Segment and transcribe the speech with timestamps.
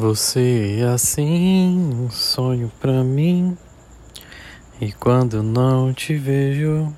[0.00, 3.54] Você é assim, um sonho pra mim.
[4.80, 6.90] E quando não te vejo,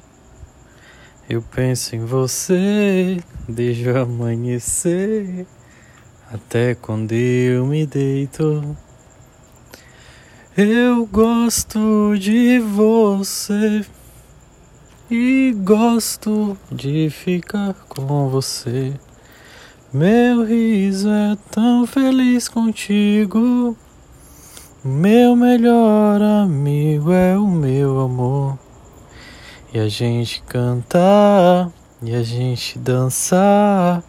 [1.29, 5.49] eu penso em você desde o amanhecer
[6.33, 8.77] até quando eu me deito.
[10.57, 13.85] Eu gosto de você
[15.11, 18.95] e gosto de ficar com você.
[19.95, 23.77] Meu riso é tão feliz contigo.
[24.83, 28.59] Meu melhor amigo é o meu amor.
[29.71, 34.03] E a gente cantar, e a gente dançar,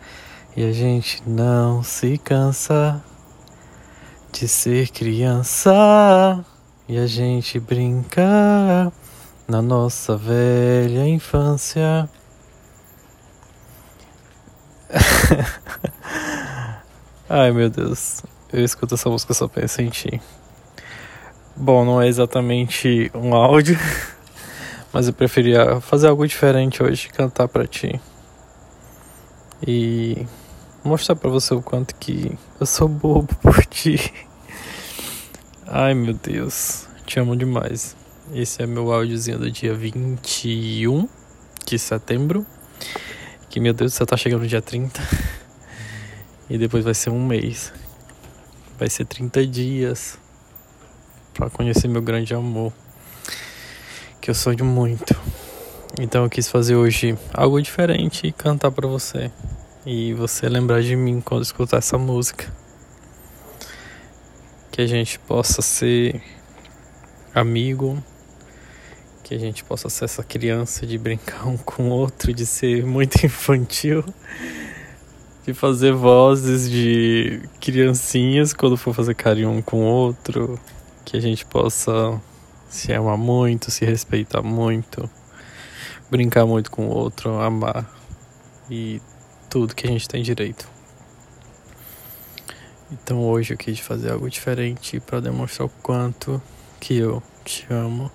[0.55, 3.03] e a gente não se cansa
[4.31, 6.45] de ser criança.
[6.87, 8.89] E a gente brincar
[9.45, 12.09] na nossa velha infância.
[17.35, 20.21] Ai meu Deus, eu escuto essa música só penso em ti.
[21.55, 23.75] Bom, não é exatamente um áudio,
[24.93, 27.99] mas eu preferia fazer algo diferente hoje, cantar para ti.
[29.65, 30.27] E
[30.83, 34.13] mostrar para você o quanto que eu sou bobo por ti.
[35.65, 37.95] Ai meu Deus, te amo demais.
[38.31, 41.09] Esse é meu áudiozinho do dia 21
[41.65, 42.45] de setembro.
[43.49, 45.01] Que meu Deus, você tá chegando no dia 30.
[46.53, 47.73] E depois vai ser um mês.
[48.77, 50.19] Vai ser 30 dias
[51.33, 52.71] para conhecer meu grande amor.
[54.21, 55.19] Que eu sonho muito.
[55.99, 59.31] Então eu quis fazer hoje algo diferente e cantar para você.
[59.83, 62.45] E você lembrar de mim quando escutar essa música.
[64.71, 66.21] Que a gente possa ser
[67.33, 67.97] amigo,
[69.23, 72.85] que a gente possa ser essa criança de brincar um com o outro, de ser
[72.85, 74.05] muito infantil,
[75.45, 80.59] de fazer vozes de criancinhas quando for fazer carinho um com o outro,
[81.03, 82.21] que a gente possa
[82.69, 85.09] se amar muito, se respeitar muito,
[86.09, 87.89] brincar muito com o outro, amar
[88.69, 89.01] e
[89.49, 90.67] tudo que a gente tem direito.
[92.91, 96.41] Então hoje eu quis fazer algo diferente para demonstrar o quanto
[96.79, 98.11] que eu te amo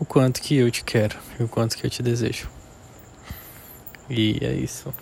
[0.00, 2.48] o quanto que eu te quero e o quanto que eu te desejo.
[4.08, 4.92] E é isso.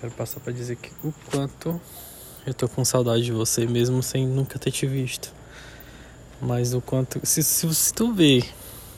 [0.00, 1.80] Quero passar para dizer que o quanto
[2.46, 5.32] eu tô com saudade de você, mesmo sem nunca ter te visto.
[6.40, 7.20] Mas o quanto.
[7.26, 8.44] Se, se, se tu vê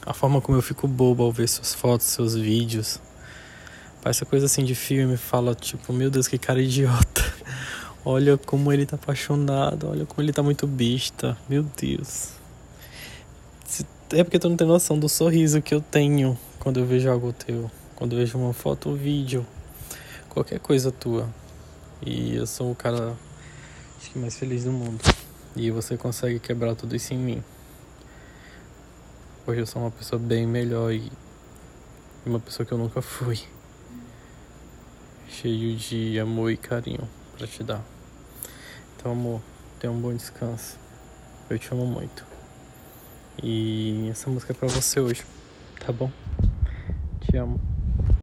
[0.04, 3.00] a forma como eu fico bobo ao ver suas fotos, seus vídeos.
[4.02, 7.24] Parece coisa assim de filme, fala tipo, meu Deus, que cara idiota.
[8.04, 11.36] Olha como ele tá apaixonado, olha como ele tá muito besta.
[11.46, 12.30] Meu Deus.
[14.12, 17.32] É porque tu não tem noção do sorriso que eu tenho quando eu vejo algo
[17.32, 17.70] teu.
[17.94, 19.44] Quando eu vejo uma foto ou vídeo.
[20.38, 21.28] Qualquer coisa tua.
[22.00, 23.16] E eu sou o cara
[23.98, 25.02] acho que mais feliz do mundo.
[25.56, 27.44] E você consegue quebrar tudo isso em mim.
[29.44, 31.10] Hoje eu sou uma pessoa bem melhor e
[32.24, 33.40] uma pessoa que eu nunca fui.
[35.28, 37.82] Cheio de amor e carinho para te dar.
[38.96, 39.40] Então, amor,
[39.80, 40.78] tenha um bom descanso.
[41.50, 42.24] Eu te amo muito.
[43.42, 45.24] E essa música é pra você hoje,
[45.84, 46.12] tá bom?
[47.22, 47.77] Te amo.